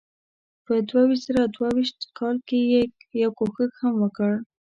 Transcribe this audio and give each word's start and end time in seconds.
په 0.65 0.73
دوه 0.89 1.03
زره 1.25 1.43
دوه 1.55 1.67
ویشت 1.75 1.99
کال 2.17 2.35
کې 2.47 2.59
یې 2.71 2.83
یو 3.23 3.31
کوښښ 3.39 3.71
هم 3.81 3.93
وکړ. 4.03 4.31